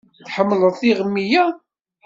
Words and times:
Tḥemmleḍ 0.25 0.75
tiɣmi-ya? 0.79 1.45